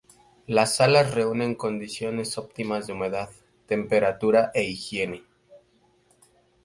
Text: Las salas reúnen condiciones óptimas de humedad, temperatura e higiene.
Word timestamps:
Las 0.47 0.77
salas 0.77 1.13
reúnen 1.13 1.53
condiciones 1.53 2.39
óptimas 2.39 2.87
de 2.87 2.93
humedad, 2.93 3.29
temperatura 3.67 4.49
e 4.55 4.63
higiene. 4.63 5.25